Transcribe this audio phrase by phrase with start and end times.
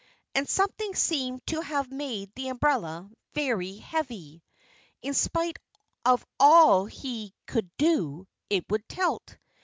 [0.33, 4.41] And something seemed to have made the umbrella very heavy.
[5.03, 5.57] In spite
[6.03, 9.37] of all he could do, it would tilt.